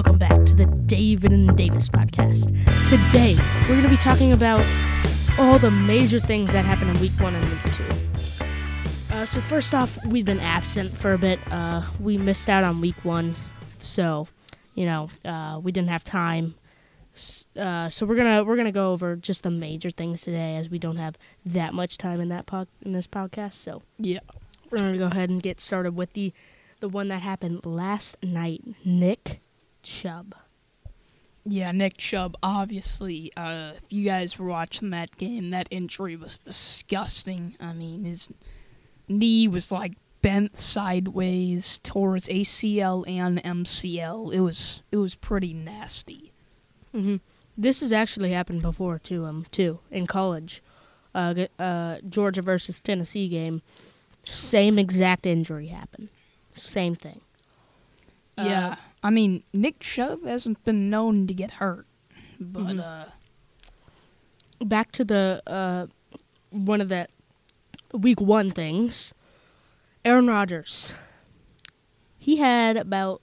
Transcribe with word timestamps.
welcome 0.00 0.16
back 0.16 0.46
to 0.46 0.54
the 0.54 0.64
David 0.86 1.30
and 1.30 1.54
Davis 1.58 1.90
podcast. 1.90 2.46
Today, 2.88 3.36
we're 3.64 3.74
going 3.74 3.82
to 3.82 3.88
be 3.90 3.98
talking 3.98 4.32
about 4.32 4.64
all 5.38 5.58
the 5.58 5.70
major 5.70 6.18
things 6.18 6.50
that 6.54 6.64
happened 6.64 6.88
in 6.96 7.00
week 7.02 7.12
one 7.20 7.34
and 7.34 7.44
week 7.44 7.72
two. 7.74 7.84
Uh, 9.14 9.26
so, 9.26 9.42
first 9.42 9.74
off, 9.74 9.98
we've 10.06 10.24
been 10.24 10.40
absent 10.40 10.90
for 10.96 11.12
a 11.12 11.18
bit. 11.18 11.38
Uh, 11.52 11.84
we 12.00 12.16
missed 12.16 12.48
out 12.48 12.64
on 12.64 12.80
week 12.80 12.96
one, 13.04 13.34
so, 13.78 14.26
you 14.74 14.86
know, 14.86 15.10
uh, 15.26 15.60
we 15.62 15.70
didn't 15.70 15.90
have 15.90 16.02
time. 16.02 16.54
Uh, 17.54 17.90
so 17.90 18.06
we're 18.06 18.16
gonna 18.16 18.42
we're 18.42 18.56
gonna 18.56 18.72
go 18.72 18.92
over 18.94 19.16
just 19.16 19.42
the 19.42 19.50
major 19.50 19.90
things 19.90 20.22
today, 20.22 20.56
as 20.56 20.70
we 20.70 20.78
don't 20.78 20.96
have 20.96 21.18
that 21.44 21.74
much 21.74 21.98
time 21.98 22.22
in 22.22 22.30
that 22.30 22.46
pod, 22.46 22.68
in 22.80 22.92
this 22.92 23.06
podcast. 23.06 23.52
So 23.56 23.82
Yeah. 23.98 24.20
we're 24.70 24.78
gonna 24.78 24.96
go 24.96 25.08
ahead 25.08 25.28
and 25.28 25.42
get 25.42 25.60
started 25.60 25.94
with 25.94 26.14
the 26.14 26.32
the 26.78 26.88
one 26.88 27.08
that 27.08 27.20
happened 27.20 27.66
last 27.66 28.16
night. 28.22 28.62
Nick 28.82 29.42
Chubb. 29.82 30.34
Yeah, 31.44 31.72
Nick 31.72 31.96
Chubb, 31.96 32.36
obviously, 32.42 33.32
uh, 33.36 33.72
if 33.76 33.90
you 33.90 34.04
guys 34.04 34.38
were 34.38 34.46
watching 34.46 34.90
that 34.90 35.16
game, 35.16 35.50
that 35.50 35.68
injury 35.70 36.14
was 36.14 36.38
disgusting. 36.38 37.56
I 37.58 37.72
mean, 37.72 38.04
his 38.04 38.28
knee 39.08 39.48
was 39.48 39.72
like 39.72 39.94
bent 40.22 40.56
sideways, 40.58 41.80
tore 41.82 42.14
his 42.14 42.26
ACL 42.28 43.08
and 43.08 43.42
MCL. 43.42 44.32
It 44.34 44.40
was 44.40 44.82
it 44.92 44.98
was 44.98 45.14
pretty 45.14 45.54
nasty. 45.54 46.32
hmm 46.92 47.16
This 47.56 47.80
has 47.80 47.92
actually 47.92 48.32
happened 48.32 48.60
before 48.62 48.98
to 49.00 49.24
him 49.24 49.46
too 49.50 49.80
in 49.90 50.06
college. 50.06 50.62
Uh, 51.14 51.46
uh, 51.58 51.96
Georgia 52.08 52.42
versus 52.42 52.80
Tennessee 52.80 53.28
game, 53.28 53.62
same 54.26 54.78
exact 54.78 55.26
injury 55.26 55.68
happened. 55.68 56.10
Same 56.52 56.94
thing. 56.94 57.22
Uh, 58.38 58.44
yeah. 58.46 58.76
I 59.02 59.10
mean, 59.10 59.44
Nick 59.52 59.80
Chubb 59.80 60.24
hasn't 60.26 60.62
been 60.64 60.90
known 60.90 61.26
to 61.26 61.34
get 61.34 61.52
hurt. 61.52 61.86
But 62.38 62.62
Mhm. 62.76 62.80
uh 62.80 63.04
Back 64.64 64.92
to 64.92 65.04
the 65.04 65.42
uh, 65.46 65.86
one 66.50 66.82
of 66.82 66.90
the 66.90 67.08
week 67.94 68.20
one 68.20 68.50
things. 68.50 69.14
Aaron 70.04 70.26
Rodgers. 70.26 70.92
He 72.18 72.36
had 72.36 72.76
about, 72.76 73.22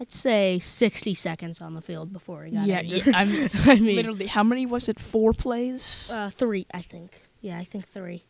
I'd 0.00 0.12
say, 0.12 0.60
sixty 0.60 1.12
seconds 1.14 1.60
on 1.60 1.74
the 1.74 1.80
field 1.80 2.12
before 2.12 2.44
he 2.44 2.52
got 2.52 2.66
yeah, 2.68 2.80
injured. 2.82 3.06
yeah, 3.08 3.18
I 3.18 3.24
mean, 3.24 3.50
I 3.66 3.74
mean, 3.80 3.96
literally 3.96 4.28
how 4.28 4.44
many 4.44 4.64
was 4.64 4.88
it? 4.88 5.00
4 5.00 5.32
plays? 5.32 6.08
uh, 6.12 6.30
three, 6.30 6.66
I 6.72 6.82
think. 6.82 7.22
Yeah, 7.40 7.58
I 7.58 7.64
think 7.64 7.88
three. 7.88 8.24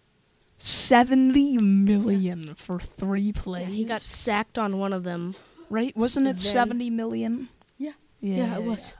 70 0.56 1.58
million 1.58 2.54
for 2.54 2.80
3 2.80 3.32
plays. 3.32 3.68
Yeah, 3.68 3.74
he 3.74 3.84
got 3.84 4.00
sacked 4.00 4.56
on 4.58 4.78
one 4.78 4.94
of 4.94 5.04
them. 5.04 5.34
Right? 5.70 5.96
Wasn't 5.96 6.26
it 6.26 6.36
Then- 6.36 6.52
70 6.52 6.90
million? 6.90 7.48
Yeah. 7.78 7.92
Yeah, 8.20 8.36
Yeah, 8.36 8.56
it 8.56 8.64
was. 8.64 8.96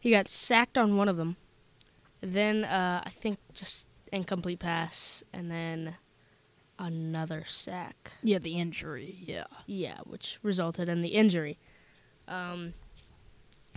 He 0.00 0.10
got 0.10 0.28
sacked 0.28 0.78
on 0.78 0.96
one 0.96 1.08
of 1.08 1.16
them. 1.16 1.36
Then 2.22 2.64
uh, 2.64 3.02
I 3.04 3.10
think 3.10 3.38
just 3.52 3.86
incomplete 4.12 4.60
pass, 4.60 5.22
and 5.32 5.50
then 5.50 5.96
another 6.78 7.44
sack. 7.46 8.12
Yeah, 8.22 8.38
the 8.38 8.58
injury. 8.58 9.18
Yeah. 9.26 9.44
Yeah, 9.66 9.98
which 10.04 10.38
resulted 10.42 10.88
in 10.88 11.02
the 11.02 11.08
injury. 11.10 11.58
Um, 12.28 12.72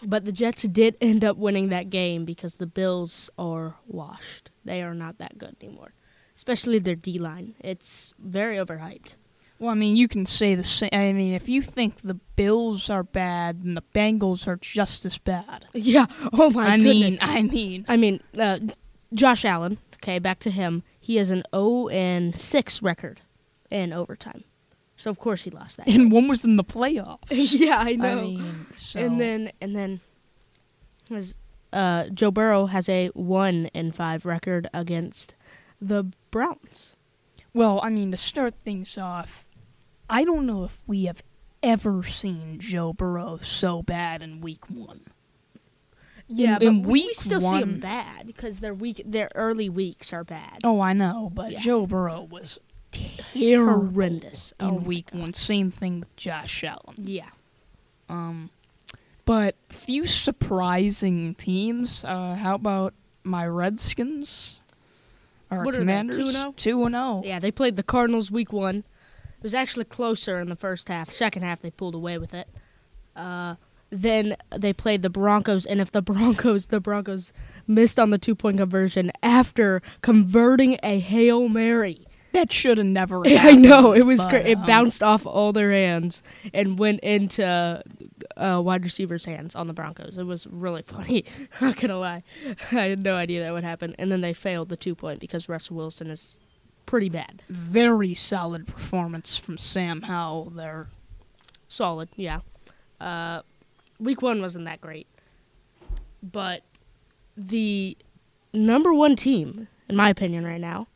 but 0.04 0.26
the 0.26 0.32
Jets 0.32 0.64
did 0.64 0.96
end 1.02 1.24
up 1.26 1.38
winning 1.38 1.70
that 1.70 1.90
game 1.90 2.24
because 2.26 2.56
the 2.56 2.68
Bills 2.68 3.30
are 3.38 3.76
washed. 3.86 4.52
They 4.64 4.82
are 4.82 4.94
not 4.94 5.18
that 5.18 5.38
good 5.38 5.56
anymore, 5.62 5.94
especially 6.36 6.80
their 6.80 6.96
D 6.96 7.20
line. 7.20 7.56
It's 7.60 8.14
very 8.20 8.56
overhyped. 8.58 9.16
Well, 9.60 9.72
I 9.72 9.74
mean, 9.74 9.96
you 9.96 10.08
can 10.08 10.26
say 10.28 10.54
the 10.56 10.64
same. 10.64 10.90
I 10.94 11.12
mean, 11.14 11.34
if 11.34 11.50
you 11.50 11.62
think 11.64 12.02
the 12.02 12.14
Bills 12.36 12.90
are 12.92 13.04
bad, 13.04 13.64
then 13.64 13.74
the 13.74 13.84
Bengals 13.96 14.48
are 14.48 14.58
just 14.58 15.04
as 15.06 15.18
bad. 15.18 15.66
Yeah. 15.74 16.06
Oh 16.34 16.52
my 16.52 16.74
I 16.74 16.78
goodness. 16.78 16.94
mean, 16.96 17.18
I 17.22 17.42
mean, 17.42 17.86
I 17.88 17.98
mean, 17.98 18.22
uh, 18.38 18.60
Josh 19.14 19.46
Allen. 19.46 19.80
Okay, 19.96 20.20
back 20.20 20.38
to 20.40 20.52
him. 20.52 20.84
He 21.00 21.16
has 21.16 21.32
an 21.32 21.44
0 21.56 21.88
and 21.88 22.38
6 22.38 22.82
record 22.84 23.22
in 23.72 23.94
overtime. 23.94 24.44
So 24.96 25.10
of 25.10 25.18
course 25.20 25.44
he 25.44 25.50
lost 25.50 25.78
that. 25.78 25.88
and 25.88 26.12
one 26.12 26.28
was 26.28 26.46
in 26.46 26.56
the 26.58 26.64
playoffs. 26.64 27.20
yeah, 27.32 27.78
I 27.80 27.92
I 27.92 27.96
know. 27.96 28.22
mean, 28.22 28.66
so 28.76 29.00
and 29.00 29.20
then 29.20 29.52
and 29.60 29.76
then 29.76 30.02
was 31.10 31.36
uh, 31.74 32.10
Joe 32.10 32.30
Burrow 32.32 32.68
has 32.68 32.88
a 32.90 33.08
1 33.10 33.70
and 33.74 33.96
5 33.96 34.26
record 34.26 34.70
against 34.74 35.34
the 35.82 36.04
Browns. 36.32 36.96
well, 37.54 37.80
I 37.84 37.90
mean, 37.90 38.12
to 38.12 38.18
start 38.18 38.54
things 38.64 38.98
off, 38.98 39.46
I 40.10 40.24
don't 40.24 40.46
know 40.46 40.64
if 40.64 40.84
we 40.88 41.06
have 41.06 41.24
ever 41.62 42.04
seen 42.04 42.60
Joe 42.60 42.94
Burrow 42.94 43.40
so 43.42 43.82
bad 43.82 44.22
in 44.22 44.42
Week 44.42 44.70
One. 44.70 45.02
Yeah, 46.28 46.58
in 46.60 46.82
but 46.82 46.90
we, 46.90 47.14
still 47.14 47.40
see 47.40 47.60
him 47.60 47.80
bad 47.80 48.28
because 48.28 48.60
their 48.60 48.74
week 48.74 49.02
their 49.06 49.30
early 49.34 49.70
weeks 49.70 50.12
are 50.12 50.26
bad. 50.26 50.60
Oh, 50.64 50.82
I 50.82 50.92
know, 50.94 51.32
but 51.34 51.54
Yeah. 51.54 51.60
Joe 51.60 51.86
Burrow 51.86 52.28
was 52.30 52.60
terrible 52.92 53.88
Horrendous. 53.88 54.54
in 54.60 54.66
Oh 54.66 54.72
my 54.72 54.78
Week. 54.80 55.10
One. 55.14 55.34
Same 55.34 55.72
thing 55.72 56.02
with 56.02 56.16
Josh 56.18 56.64
Allen. 56.64 56.96
Yeah. 56.98 57.30
Um, 58.10 58.50
but 59.26 59.56
few 59.70 60.06
surprising 60.06 61.34
teams. 61.36 62.04
Uh, 62.04 62.36
how 62.36 62.56
about 62.56 62.94
my 63.24 63.46
Redskins? 63.48 64.60
Our 65.50 65.64
What 65.64 65.76
are 65.76 65.78
they, 65.78 65.84
Commanders 65.84 66.36
2-0? 66.36 66.56
Two 66.58 66.84
and 66.84 66.96
oh. 66.96 67.22
zero. 67.22 67.24
Yeah, 67.26 67.40
they 67.40 67.52
played 67.52 67.78
the 67.78 67.84
Cardinals 67.84 68.30
week 68.32 68.52
one. 68.52 68.84
It 69.38 69.44
was 69.44 69.54
actually 69.54 69.86
closer 69.86 70.40
in 70.40 70.50
the 70.50 70.56
first 70.56 70.90
half. 70.90 71.10
Second 71.10 71.44
half, 71.44 71.62
they 71.62 71.70
pulled 71.70 71.96
away 71.96 72.18
with 72.18 72.34
it. 72.34 72.48
Uh, 73.16 73.56
then 73.90 74.36
they 74.56 74.74
played 74.74 75.02
the 75.02 75.10
Broncos, 75.10 75.66
and 75.66 75.80
if 75.80 75.92
the 75.92 76.02
Broncos, 76.04 76.68
the 76.68 76.80
Broncos 76.80 77.34
missed 77.68 78.00
on 78.00 78.10
the 78.10 78.18
two 78.18 78.36
point 78.36 78.58
conversion 78.58 79.12
after 79.22 79.82
converting 80.02 80.80
a 80.84 81.00
hail 81.00 81.50
mary. 81.50 82.06
That 82.34 82.52
should 82.52 82.78
have 82.78 82.88
never. 82.88 83.24
Happened, 83.26 83.40
I 83.40 83.52
know 83.54 83.94
it 83.94 84.06
was 84.06 84.20
but, 84.20 84.30
cra- 84.30 84.40
it 84.42 84.58
um, 84.58 84.66
bounced 84.66 85.02
off 85.02 85.26
all 85.26 85.54
their 85.54 85.72
hands 85.72 86.22
and 86.54 86.78
went 86.78 87.00
into 87.00 87.84
uh, 88.36 88.62
wide 88.64 88.84
receivers' 88.84 89.26
hands 89.26 89.56
on 89.56 89.68
the 89.68 89.74
Broncos. 89.74 90.18
It 90.18 90.26
was 90.26 90.46
really 90.48 90.82
funny. 90.88 91.26
I'm 91.60 91.70
not 91.70 91.78
gonna 91.78 92.00
lie, 92.00 92.24
I 92.72 92.76
had 92.76 93.00
no 93.04 93.16
idea 93.16 93.44
that 93.44 93.54
would 93.54 93.64
happen. 93.64 93.96
And 93.98 94.12
then 94.12 94.22
they 94.22 94.34
failed 94.34 94.70
the 94.70 94.78
two 94.78 94.96
point 94.96 95.20
because 95.20 95.48
Russell 95.48 95.78
Wilson 95.78 96.10
is 96.10 96.40
pretty 96.88 97.10
bad. 97.10 97.44
Very 97.48 98.16
solid 98.16 98.66
performance 98.66 99.38
from 99.38 99.60
Sam 99.60 100.02
Howell 100.02 100.52
there. 100.56 100.88
solid, 101.68 102.10
yeah. 102.16 102.40
Uh, 103.00 103.42
week 104.00 104.24
one 104.24 104.42
wasn't 104.42 104.66
that 104.66 104.82
great, 104.82 105.06
but 106.24 106.64
the 107.36 107.96
number 108.52 108.92
one 108.92 109.16
team, 109.16 109.68
in 109.88 109.96
my 109.96 110.10
opinion, 110.10 110.46
right 110.46 110.62
now, 110.62 110.88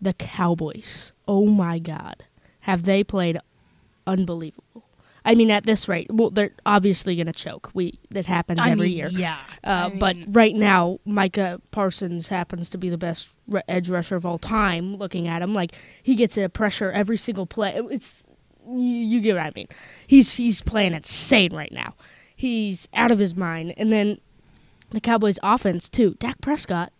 the 0.00 0.12
Cowboys. 0.12 1.12
Oh 1.28 1.46
my 1.46 1.78
God, 1.78 2.24
have 2.60 2.82
they 2.82 3.04
played 3.04 3.38
unbelievable? 4.06 4.84
I 5.24 5.34
mean, 5.34 5.50
at 5.50 5.64
this 5.64 5.88
rate, 5.88 6.08
well, 6.10 6.30
they're 6.30 6.52
obviously 6.64 7.14
gonna 7.16 7.32
choke. 7.32 7.70
We 7.74 7.98
that 8.10 8.26
happens 8.26 8.60
I 8.62 8.70
every 8.70 8.88
mean, 8.88 8.96
year. 8.96 9.08
Yeah. 9.08 9.38
Uh, 9.62 9.90
but 9.90 10.16
mean, 10.16 10.32
right 10.32 10.54
now, 10.54 10.98
Micah 11.04 11.60
Parsons 11.70 12.28
happens 12.28 12.70
to 12.70 12.78
be 12.78 12.88
the 12.88 12.98
best 12.98 13.28
edge 13.68 13.88
rusher 13.88 14.16
of 14.16 14.26
all 14.26 14.38
time. 14.38 14.96
Looking 14.96 15.28
at 15.28 15.42
him, 15.42 15.54
like 15.54 15.72
he 16.02 16.14
gets 16.14 16.36
a 16.36 16.48
pressure 16.48 16.90
every 16.90 17.16
single 17.16 17.46
play. 17.46 17.80
It's 17.90 18.22
you, 18.68 18.78
you 18.80 19.20
get 19.20 19.36
what 19.36 19.46
I 19.46 19.52
mean. 19.54 19.68
He's 20.06 20.32
he's 20.34 20.60
playing 20.62 20.94
insane 20.94 21.54
right 21.54 21.72
now. 21.72 21.94
He's 22.34 22.88
out 22.94 23.10
of 23.10 23.18
his 23.18 23.34
mind. 23.34 23.74
And 23.76 23.92
then 23.92 24.20
the 24.90 25.00
Cowboys' 25.00 25.38
offense 25.42 25.88
too. 25.88 26.16
Dak 26.18 26.40
Prescott 26.40 26.92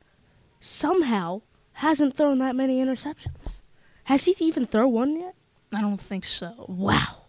somehow 0.60 1.42
hasn't 1.74 2.16
thrown 2.16 2.38
that 2.38 2.56
many 2.56 2.82
interceptions. 2.82 3.60
Has 4.04 4.24
he 4.24 4.34
even 4.38 4.66
thrown 4.66 4.92
one 4.92 5.20
yet? 5.20 5.34
I 5.72 5.80
don't 5.80 6.00
think 6.00 6.24
so. 6.24 6.64
Wow, 6.68 7.22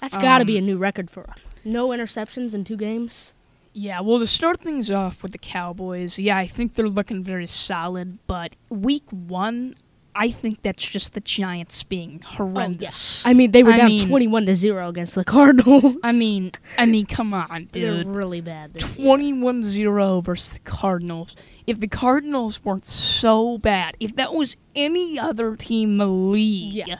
that's 0.00 0.16
got 0.16 0.38
to 0.38 0.44
be 0.44 0.56
a 0.56 0.60
Um, 0.60 0.66
new 0.66 0.76
record 0.78 1.10
for 1.10 1.22
him. 1.22 1.34
No 1.64 1.88
interceptions 1.88 2.54
in 2.54 2.64
two 2.64 2.76
games. 2.76 3.32
Yeah, 3.72 4.00
well, 4.00 4.18
to 4.18 4.26
start 4.26 4.60
things 4.60 4.90
off 4.90 5.22
with 5.22 5.32
the 5.32 5.38
Cowboys, 5.38 6.18
yeah, 6.18 6.36
I 6.36 6.46
think 6.46 6.74
they're 6.74 6.88
looking 6.88 7.22
very 7.22 7.46
solid, 7.46 8.18
but 8.26 8.56
week 8.70 9.04
one, 9.10 9.76
I 10.14 10.32
think 10.32 10.62
that's 10.62 10.84
just 10.84 11.14
the 11.14 11.20
Giants 11.20 11.84
being 11.84 12.22
oh, 12.24 12.28
horrendous. 12.36 13.22
I 13.24 13.34
mean, 13.34 13.52
they 13.52 13.62
were 13.62 13.72
I 13.72 13.76
down 13.76 13.86
mean- 13.86 14.08
twenty-one 14.08 14.46
to 14.46 14.54
zero 14.56 14.88
against 14.88 15.14
the 15.14 15.24
Cardinals. 15.24 15.96
I 16.02 16.10
mean, 16.12 16.50
I 16.76 16.86
mean, 16.86 17.06
come 17.06 17.32
on, 17.32 17.64
dude. 17.72 18.06
they're 18.06 18.12
really 18.12 18.40
bad. 18.40 18.74
This 18.74 18.96
21-0 18.96 20.24
versus 20.24 20.48
the 20.48 20.58
Cardinals. 20.60 21.36
If 21.68 21.78
the 21.78 21.86
Cardinals 21.86 22.64
weren't 22.64 22.86
so 22.86 23.58
bad, 23.58 23.96
if 24.00 24.16
that 24.16 24.32
was 24.34 24.56
any 24.74 25.18
other 25.20 25.54
team 25.54 25.92
in 25.92 25.98
the 25.98 26.06
league, 26.08 26.72
Yeah. 26.88 26.98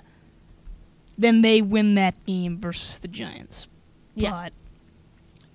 then 1.16 1.42
they 1.42 1.60
win 1.60 1.94
that 1.96 2.24
game 2.24 2.60
versus 2.60 3.00
the 3.00 3.08
Giants. 3.08 3.66
Yeah. 4.14 4.30
But 4.30 4.52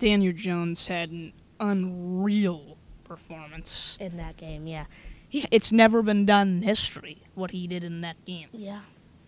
Daniel 0.03 0.33
Jones 0.33 0.87
had 0.89 1.11
an 1.11 1.31
unreal 1.61 2.77
performance. 3.05 3.97
in 4.01 4.17
that 4.17 4.35
game. 4.35 4.67
Yeah, 4.67 4.85
It's 5.31 5.71
never 5.71 6.01
been 6.01 6.25
done 6.25 6.47
in 6.57 6.61
history 6.63 7.23
what 7.35 7.51
he 7.51 7.67
did 7.67 7.83
in 7.85 8.01
that 8.01 8.23
game. 8.25 8.49
yeah, 8.51 8.81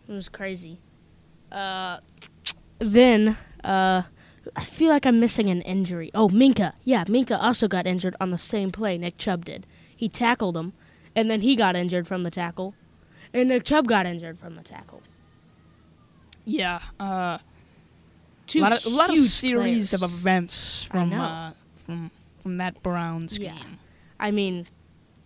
it 0.07 0.11
was 0.11 0.27
crazy. 0.27 0.79
Uh, 1.49 1.99
then 2.79 3.37
uh, 3.63 4.01
I 4.55 4.65
feel 4.65 4.89
like 4.89 5.05
I'm 5.05 5.19
missing 5.19 5.49
an 5.49 5.61
injury. 5.61 6.11
Oh, 6.13 6.27
Minkah. 6.27 6.73
Yeah, 6.83 7.05
Minkah 7.05 7.41
also 7.41 7.67
got 7.69 7.87
injured 7.87 8.15
on 8.19 8.31
the 8.31 8.37
same 8.37 8.71
play 8.73 8.97
Nick 8.97 9.17
Chubb 9.17 9.45
did. 9.45 9.65
He 9.95 10.09
tackled 10.09 10.57
him, 10.57 10.73
and 11.15 11.29
then 11.29 11.39
he 11.39 11.55
got 11.55 11.77
injured 11.77 12.05
from 12.05 12.23
the 12.23 12.31
tackle, 12.31 12.75
and 13.33 13.47
Nick 13.47 13.63
Chubb 13.63 13.87
got 13.87 14.05
injured 14.05 14.37
from 14.37 14.55
the 14.55 14.63
tackle. 14.63 15.01
Yeah. 16.43 16.81
Uh, 16.99 17.37
Two 18.47 18.59
a 18.59 18.61
lot 18.61 18.71
of, 18.73 18.85
a 18.85 18.89
lot 18.89 19.09
of 19.09 19.17
series 19.17 19.93
of 19.93 20.03
events 20.03 20.83
from 20.83 21.13
uh, 21.13 21.51
from 21.85 22.11
from 22.43 22.57
that 22.57 22.81
Browns 22.83 23.37
Yeah. 23.37 23.53
game. 23.57 23.79
I 24.19 24.31
mean, 24.31 24.67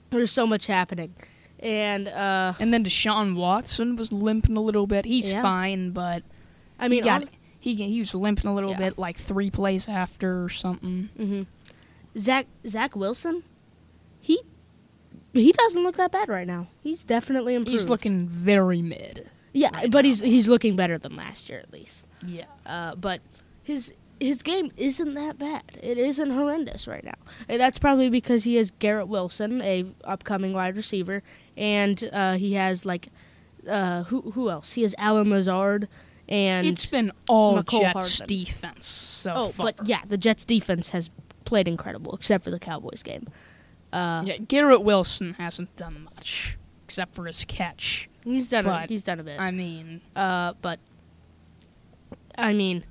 there's 0.09 0.31
so 0.31 0.47
much 0.47 0.67
happening, 0.67 1.13
and 1.59 2.07
uh, 2.07 2.53
And 2.59 2.73
then 2.73 2.83
Deshaun 2.83 3.35
Watson 3.35 3.95
was 3.97 4.11
limping 4.11 4.55
a 4.57 4.61
little 4.61 4.87
bit. 4.87 5.05
He's 5.05 5.31
Yeah. 5.33 5.41
fine, 5.41 5.91
but 5.91 6.23
I 6.79 6.87
mean, 6.87 7.03
he 7.03 7.09
got 7.09 7.23
hon- 7.23 7.29
he 7.59 7.75
he 7.75 7.99
was 7.99 8.13
limping 8.15 8.49
a 8.49 8.53
little 8.55 8.71
Yeah. 8.71 8.77
bit, 8.77 8.97
like 8.97 9.17
three 9.17 9.49
plays 9.51 9.87
after 9.89 10.43
or 10.43 10.49
something. 10.49 11.09
Mhm. 11.19 11.45
Zach 12.17 12.47
Zach 12.67 12.95
Wilson, 12.95 13.43
he 14.21 14.41
he 15.33 15.51
doesn't 15.51 15.83
look 15.83 15.97
that 15.97 16.11
bad 16.11 16.29
right 16.29 16.47
now. 16.47 16.67
He's 16.81 17.03
definitely 17.03 17.53
improved. 17.55 17.79
He's 17.79 17.89
looking 17.89 18.27
very 18.27 18.81
mid. 18.81 19.29
Yeah, 19.53 19.69
right 19.73 19.91
but 19.91 20.03
now. 20.03 20.09
he's 20.09 20.19
he's 20.19 20.47
looking 20.47 20.75
better 20.75 20.97
than 20.97 21.15
last 21.15 21.49
year 21.49 21.59
at 21.59 21.71
least. 21.71 22.07
Yeah. 22.25 22.45
Uh, 22.65 22.95
but 22.95 23.21
his 23.63 23.93
his 24.19 24.43
game 24.43 24.71
isn't 24.77 25.13
that 25.13 25.39
bad. 25.39 25.63
It 25.81 25.97
isn't 25.97 26.31
horrendous 26.31 26.87
right 26.87 27.03
now. 27.03 27.13
And 27.47 27.59
that's 27.59 27.79
probably 27.79 28.09
because 28.09 28.43
he 28.43 28.55
has 28.55 28.71
Garrett 28.71 29.07
Wilson, 29.07 29.61
a 29.61 29.85
upcoming 30.03 30.53
wide 30.53 30.75
receiver, 30.75 31.23
and 31.55 32.09
uh, 32.11 32.35
he 32.35 32.53
has 32.53 32.85
like 32.85 33.09
uh, 33.67 34.03
who 34.03 34.31
who 34.31 34.49
else? 34.49 34.73
He 34.73 34.81
has 34.83 34.93
Allen 34.97 35.29
Lazard 35.29 35.87
and 36.29 36.67
it's 36.67 36.85
been 36.85 37.11
all 37.27 37.57
Mecole 37.57 37.81
Jets 37.81 38.19
Hardman. 38.19 38.27
defense 38.27 38.85
so 38.85 39.33
oh, 39.35 39.49
far. 39.49 39.73
but 39.73 39.87
yeah, 39.87 40.01
the 40.07 40.17
Jets 40.17 40.45
defense 40.45 40.89
has 40.89 41.09
played 41.43 41.67
incredible 41.67 42.13
except 42.13 42.43
for 42.43 42.51
the 42.51 42.59
Cowboys 42.59 43.03
game. 43.03 43.27
Uh, 43.91 44.21
Yeah, 44.25 44.37
Garrett 44.37 44.83
Wilson 44.83 45.33
hasn't 45.33 45.75
done 45.75 46.07
much 46.15 46.57
except 46.85 47.15
for 47.15 47.25
his 47.25 47.43
catch. 47.45 48.09
He's 48.33 48.47
done 48.49 48.65
a, 48.65 48.85
he's 48.87 49.03
done 49.03 49.19
a 49.19 49.23
bit. 49.23 49.39
I 49.39 49.51
mean, 49.51 50.01
Uh, 50.15 50.53
but 50.61 50.79
I 52.37 52.53
mean, 52.53 52.85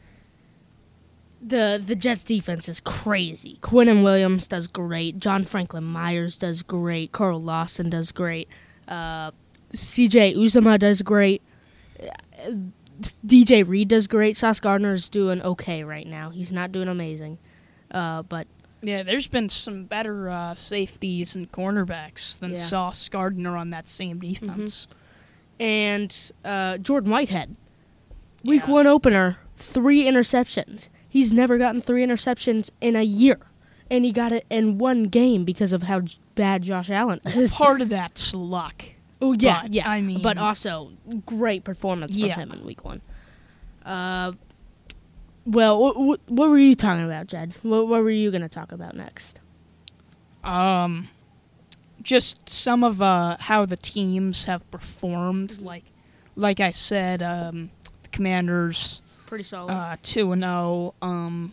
the 1.41 1.81
the 1.85 1.95
Jets 1.95 2.25
defense 2.25 2.69
is 2.69 2.81
crazy. 2.81 3.59
Quinnen 3.63 4.03
Williams 4.03 4.49
does 4.49 4.67
great. 4.67 5.19
John 5.19 5.45
Franklin 5.45 5.85
Myers 5.85 6.37
does 6.39 6.63
great. 6.63 7.13
Carl 7.13 7.41
Lawson 7.43 7.91
does 7.91 8.13
great. 8.13 8.49
Uh, 8.89 9.31
C.J. 9.73 10.35
Uzomah 10.35 10.79
does 10.79 11.03
great. 11.03 11.43
Uh, 12.03 12.53
DJ 13.27 13.67
Reed 13.69 13.89
does 13.89 14.07
great. 14.07 14.37
Sauce 14.37 14.59
Gardner 14.61 14.95
is 14.95 15.09
doing 15.09 15.41
okay 15.43 15.85
right 15.85 16.07
now. 16.07 16.31
He's 16.31 16.51
not 16.51 16.73
doing 16.73 16.89
amazing, 16.89 17.39
uh, 17.93 18.23
but 18.23 18.47
yeah, 18.83 19.03
there's 19.03 19.27
been 19.27 19.49
some 19.49 19.85
better 19.85 20.29
uh, 20.31 20.55
safeties 20.55 21.37
and 21.37 21.51
cornerbacks 21.53 22.39
than 22.39 22.53
Yeah. 22.53 22.57
Sauce 22.57 23.09
Gardner 23.09 23.57
on 23.57 23.71
that 23.71 23.89
same 23.89 24.19
defense. 24.19 24.89
And 25.61 26.33
uh, 26.45 26.79
Jordan 26.79 27.11
Whitehead. 27.11 27.57
Week 28.45 28.63
Yeah. 28.67 28.71
one 28.73 28.87
opener, 28.87 29.39
three 29.57 30.05
interceptions. 30.05 30.89
He's 31.09 31.33
never 31.33 31.59
gotten 31.59 31.81
three 31.81 32.05
interceptions 32.07 32.71
in 32.81 32.95
a 32.97 33.03
year, 33.03 33.39
and 33.91 34.05
he 34.05 34.13
got 34.13 34.31
it 34.33 34.47
in 34.51 34.79
one 34.79 35.05
game 35.05 35.45
because 35.45 35.73
of 35.73 35.85
how 35.85 36.01
j- 36.01 36.19
bad 36.35 36.63
Josh 36.63 36.91
Allen 36.91 37.21
is. 37.25 37.53
Part 37.55 37.81
of 37.81 37.89
that's 37.89 38.33
luck. 38.35 38.85
oh 39.21 39.33
yeah, 39.33 39.63
but, 39.63 39.73
yeah. 39.75 39.89
I 39.91 40.01
mean- 40.01 40.23
but 40.23 40.39
also 40.39 40.93
great 41.27 41.65
performance 41.65 42.13
from 42.13 42.23
Yeah. 42.25 42.37
him 42.37 42.53
in 42.53 42.65
week 42.65 42.85
one. 42.85 43.01
Uh, 43.85 44.33
well, 45.47 45.95
what, 45.95 46.21
were 46.29 46.59
you 46.59 46.75
talking 46.75 47.05
about, 47.07 47.27
Jed? 47.27 47.55
What, 47.63 47.89
what 47.89 48.03
were 48.03 48.11
you 48.11 48.31
going 48.31 48.43
to 48.43 48.51
talk 48.51 48.71
about 48.71 48.95
next? 48.95 49.41
Um, 50.45 51.09
just 52.09 52.49
some 52.49 52.83
of 52.83 53.03
uh, 53.03 53.37
how 53.39 53.67
the 53.67 53.77
teams 53.77 54.47
have 54.47 54.69
performed. 54.71 55.61
Like, 55.61 55.85
like 56.37 56.59
I 56.59 56.71
said, 56.71 57.23
um, 57.23 57.71
the 58.03 58.09
Commanders 58.09 59.03
Pretty 59.27 59.45
solid. 59.45 59.71
uh, 59.73 59.97
two 60.03 60.33
and 60.33 60.41
zero. 60.43 60.95
Um, 61.03 61.53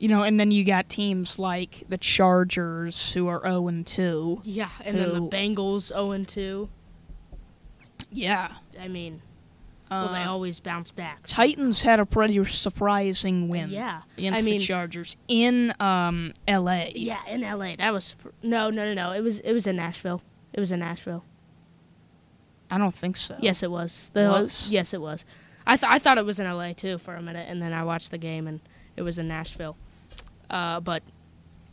you 0.00 0.08
know, 0.08 0.24
and 0.24 0.40
then 0.40 0.50
you 0.50 0.64
got 0.64 0.88
teams 0.88 1.38
like 1.38 1.84
the 1.88 1.98
Chargers 1.98 3.12
who 3.12 3.28
are 3.28 3.40
zero 3.42 3.68
and 3.68 3.86
two. 3.86 4.40
yeah, 4.42 4.70
and 4.84 4.98
then 4.98 5.14
the 5.14 5.20
Bengals 5.20 5.82
zero 5.88 6.10
and 6.10 6.26
two. 6.26 6.68
Yeah. 8.10 8.54
I 8.80 8.88
mean, 8.88 9.22
Uh, 9.88 10.06
well, 10.06 10.12
they 10.14 10.22
always 10.24 10.58
bounce 10.58 10.90
back. 10.90 11.20
Titans 11.26 11.82
had 11.82 12.00
a 12.00 12.06
pretty 12.06 12.44
surprising 12.46 13.48
win. 13.48 13.70
Yeah, 13.70 14.02
Against 14.18 14.40
I 14.40 14.44
mean, 14.44 14.58
the 14.58 14.64
Chargers 14.64 15.16
in 15.28 15.72
um, 15.78 16.32
L.A. 16.48 16.92
Yeah, 16.96 17.18
in 17.28 17.42
LA. 17.42 17.76
That 17.76 17.92
was 17.92 18.16
no, 18.42 18.70
no, 18.70 18.84
no, 18.86 18.94
no. 18.94 19.12
It 19.12 19.20
was 19.22 19.40
it 19.40 19.52
was 19.52 19.66
in 19.66 19.76
Nashville. 19.76 20.22
It 20.52 20.60
was 20.60 20.72
in 20.72 20.80
Nashville. 20.80 21.24
I 22.70 22.78
don't 22.78 22.94
think 22.94 23.16
so. 23.16 23.36
Yes, 23.40 23.62
it 23.62 23.70
was. 23.70 24.10
The 24.14 24.28
Was? 24.30 24.68
yes, 24.70 24.94
it 24.94 25.00
was. 25.00 25.24
I 25.66 25.76
th- 25.76 25.90
I 25.90 25.98
thought 25.98 26.18
it 26.18 26.24
was 26.24 26.38
in 26.40 26.46
LA 26.46 26.72
too 26.72 26.98
for 26.98 27.14
a 27.14 27.22
minute, 27.22 27.46
and 27.48 27.60
then 27.60 27.72
I 27.72 27.84
watched 27.84 28.10
the 28.10 28.18
game 28.18 28.46
and 28.46 28.60
it 28.96 29.02
was 29.02 29.18
in 29.18 29.28
Nashville. 29.28 29.76
Uh, 30.48 30.80
but 30.80 31.02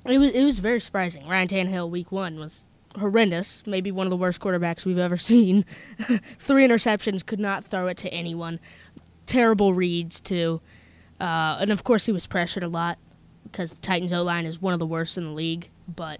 it 0.05 0.17
was 0.17 0.31
it 0.31 0.43
was 0.43 0.59
very 0.59 0.79
surprising. 0.79 1.27
Ryan 1.27 1.47
Tannehill 1.47 1.89
week 1.89 2.11
one 2.11 2.37
was 2.39 2.65
horrendous. 2.97 3.63
Maybe 3.65 3.91
one 3.91 4.07
of 4.07 4.11
the 4.11 4.17
worst 4.17 4.39
quarterbacks 4.41 4.85
we've 4.85 4.97
ever 4.97 5.17
seen. 5.31 5.65
Three 6.39 6.67
interceptions, 6.67 7.25
could 7.25 7.39
not 7.39 7.63
throw 7.65 7.87
it 7.87 7.97
to 7.97 8.09
anyone. 8.13 8.59
Terrible 9.25 9.73
reads 9.73 10.19
too, 10.19 10.61
uh, 11.19 11.57
and 11.59 11.71
of 11.71 11.83
course 11.83 12.05
he 12.05 12.11
was 12.11 12.25
pressured 12.25 12.63
a 12.63 12.67
lot 12.69 12.97
because 13.43 13.71
the 13.71 13.81
Titans 13.81 14.13
O 14.13 14.23
line 14.23 14.45
is 14.45 14.61
one 14.61 14.73
of 14.73 14.79
the 14.79 14.85
worst 14.85 15.17
in 15.17 15.25
the 15.25 15.31
league. 15.31 15.69
But 15.93 16.19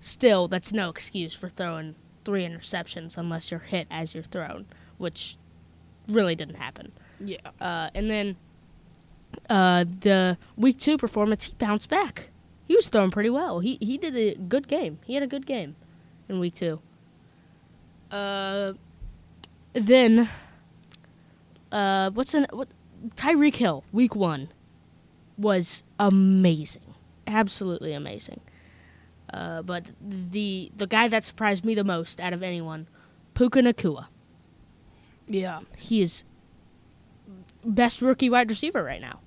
still, 0.00 0.48
that's 0.48 0.72
no 0.72 0.88
excuse 0.88 1.34
for 1.34 1.48
throwing 1.48 1.94
three 2.24 2.44
interceptions 2.44 3.16
unless 3.16 3.50
you're 3.50 3.60
hit 3.60 3.86
as 3.90 4.14
you're 4.14 4.24
thrown, 4.24 4.66
which 4.98 5.36
really 6.08 6.34
didn't 6.34 6.56
happen. 6.56 6.92
Yeah. 7.20 7.38
Uh, 7.60 7.90
and 7.94 8.10
then 8.10 8.36
uh, 9.48 9.84
the 10.00 10.38
week 10.56 10.78
two 10.78 10.98
performance, 10.98 11.44
he 11.44 11.54
bounced 11.58 11.88
back. 11.88 12.28
He 12.66 12.76
was 12.76 12.88
throwing 12.88 13.10
pretty 13.10 13.30
well. 13.30 13.60
He 13.60 13.78
he 13.80 13.96
did 13.96 14.14
a 14.14 14.34
good 14.34 14.68
game. 14.68 14.98
He 15.04 15.14
had 15.14 15.22
a 15.22 15.26
good 15.26 15.46
game 15.46 15.74
in 16.28 16.38
week 16.38 16.54
two. 16.54 16.80
Uh, 18.10 18.74
then 19.72 20.28
uh, 21.72 22.10
what's 22.10 22.34
in 22.34 22.46
what? 22.50 22.68
Tyreek 23.14 23.56
Hill 23.56 23.84
week 23.92 24.14
one 24.14 24.48
was 25.38 25.82
amazing, 25.98 26.94
absolutely 27.26 27.92
amazing. 27.92 28.40
Uh, 29.32 29.62
but 29.62 29.84
the 30.00 30.70
the 30.76 30.86
guy 30.86 31.06
that 31.08 31.24
surprised 31.24 31.64
me 31.64 31.74
the 31.74 31.84
most 31.84 32.18
out 32.20 32.32
of 32.32 32.42
anyone, 32.42 32.86
Puka 33.34 33.60
Nacua. 33.60 34.06
Yeah. 35.26 35.60
He 35.76 36.00
is 36.00 36.24
best 37.64 38.00
rookie 38.00 38.30
wide 38.30 38.48
receiver 38.50 38.82
right 38.82 39.00
now. 39.00 39.20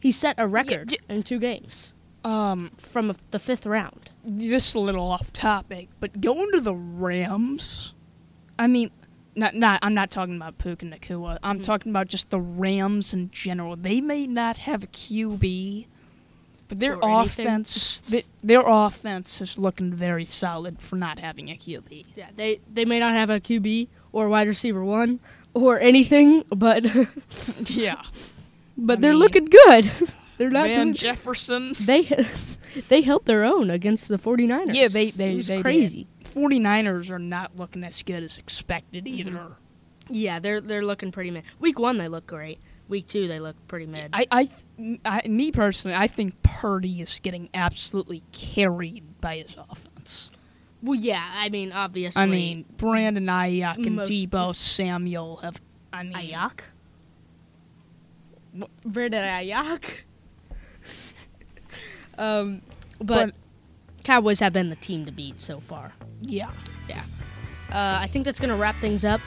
He 0.00 0.12
set 0.12 0.36
a 0.38 0.46
record 0.46 0.90
j- 0.90 0.98
in 1.08 1.22
two 1.22 1.38
games 1.38 1.92
Um, 2.24 2.70
from 2.76 3.16
the 3.30 3.38
fifth 3.38 3.66
round. 3.66 4.10
this 4.24 4.68
is 4.68 4.74
a 4.74 4.80
little 4.80 5.06
off 5.10 5.32
topic, 5.32 5.88
but 6.00 6.20
going 6.20 6.50
to 6.52 6.60
the 6.60 6.74
Rams, 6.74 7.94
I 8.58 8.66
mean, 8.68 8.90
not 9.34 9.54
not 9.54 9.80
I'm 9.82 9.94
not 9.94 10.10
talking 10.10 10.36
about 10.36 10.58
Puka 10.58 10.86
Nacua. 10.86 11.38
I'm 11.42 11.58
Mhm. 11.58 11.64
talking 11.64 11.90
about 11.90 12.06
just 12.08 12.30
the 12.30 12.40
Rams 12.40 13.12
in 13.14 13.30
general. 13.32 13.74
They 13.76 14.00
may 14.00 14.26
not 14.26 14.58
have 14.58 14.84
a 14.84 14.86
QB, 14.88 15.86
but 16.68 16.80
their 16.80 16.98
offense, 17.02 18.00
th- 18.02 18.26
their 18.42 18.62
offense 18.64 19.40
is 19.40 19.58
looking 19.58 19.92
very 19.92 20.24
solid 20.24 20.80
for 20.80 20.96
not 20.96 21.18
having 21.18 21.50
a 21.50 21.54
QB. 21.56 22.06
Yeah, 22.16 22.30
they 22.36 22.60
they 22.72 22.84
may 22.84 22.98
not 22.98 23.14
have 23.14 23.30
a 23.30 23.40
QB 23.40 23.88
or 24.12 24.28
wide 24.28 24.48
receiver 24.48 24.84
one 24.84 25.20
or 25.54 25.78
anything, 25.80 26.44
but 26.50 26.84
yeah, 27.70 28.02
but 28.76 28.98
I 28.98 29.00
they're 29.02 29.10
mean, 29.12 29.20
looking 29.20 29.44
good. 29.46 29.90
they're 30.38 30.50
not 30.50 30.68
Van 30.68 30.94
Jefferson. 30.94 31.74
they 31.80 32.02
they 32.88 33.02
held 33.02 33.26
their 33.26 33.44
own 33.44 33.68
against 33.70 34.08
the 34.08 34.18
49ers. 34.18 34.74
Yeah, 34.74 34.88
they- 34.88 35.10
they- 35.10 35.36
they 35.40 35.56
did. 35.56 35.62
crazy. 35.62 36.06
49ers 36.24 37.10
are 37.10 37.18
not 37.18 37.56
looking 37.56 37.84
as 37.84 38.02
good 38.02 38.22
as 38.22 38.38
expected 38.38 39.04
Mm-hmm. 39.04 39.28
either. 39.28 39.46
Yeah, 40.08 40.38
they're 40.40 40.60
they're 40.60 40.84
looking 40.84 41.12
pretty. 41.12 41.42
Week 41.60 41.78
1 41.78 41.98
they 41.98 42.08
look 42.08 42.26
great. 42.26 42.58
Week 42.92 43.06
2 43.08 43.26
they 43.26 43.40
look 43.40 43.56
pretty 43.68 43.86
mid. 43.86 44.10
I, 44.12 44.26
I, 44.30 44.50
I, 45.04 45.26
me 45.26 45.50
personally, 45.50 45.96
I 45.96 46.06
think 46.06 46.42
Purdy 46.42 47.00
is 47.00 47.18
getting 47.22 47.48
absolutely 47.54 48.22
carried 48.32 49.20
by 49.20 49.38
his 49.38 49.56
offense. 49.70 50.30
well, 50.82 50.94
yeah, 50.94 51.24
I 51.34 51.48
mean 51.48 51.72
obviously 51.72 52.22
I 52.22 52.26
mean, 52.26 52.66
Brandon 52.76 53.24
Aiyuk 53.24 53.86
and 53.86 53.98
Deebo 54.00 54.54
Samuel 54.54 55.36
have. 55.36 55.58
I 55.90 56.02
mean, 56.02 56.12
Ayak? 56.14 56.60
Brandon 58.84 59.24
Ayak? 59.24 59.84
um, 62.18 62.60
but, 62.98 63.06
But- 63.06 63.34
Cowboys 64.04 64.40
have 64.40 64.52
been 64.52 64.68
the 64.68 64.76
team 64.76 65.06
to 65.06 65.12
beat 65.12 65.40
so 65.40 65.60
far. 65.60 65.92
Yeah. 66.20 66.50
Yeah. 66.88 67.02
Uh, 67.70 67.98
I 68.02 68.08
think 68.08 68.24
that's 68.24 68.38
going 68.40 68.50
to 68.50 68.56
wrap 68.56 68.74
things 68.76 69.04
up. 69.04 69.20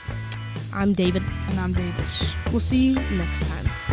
I'm 0.76 0.92
David. 0.92 1.22
And 1.48 1.58
I'm 1.58 1.72
Davis. 1.72 2.22
We'll 2.52 2.60
see 2.60 2.88
you 2.88 2.94
next 3.16 3.48
time. 3.48 3.85